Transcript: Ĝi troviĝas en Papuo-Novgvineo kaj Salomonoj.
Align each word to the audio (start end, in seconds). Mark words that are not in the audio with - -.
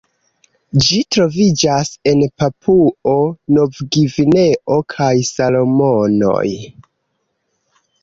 Ĝi 0.85 0.95
troviĝas 1.15 1.91
en 2.13 2.23
Papuo-Novgvineo 2.43 4.81
kaj 4.97 5.13
Salomonoj. 5.33 6.51